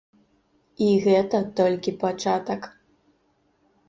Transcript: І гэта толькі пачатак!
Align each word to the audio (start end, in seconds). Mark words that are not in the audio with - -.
І 0.85 0.85
гэта 1.03 1.41
толькі 1.59 1.93
пачатак! 2.05 2.61